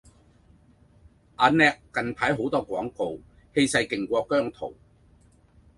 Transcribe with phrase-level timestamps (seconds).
[1.35, 3.15] 阿叻近排好多廣告，
[3.53, 4.73] 氣勢勁過姜濤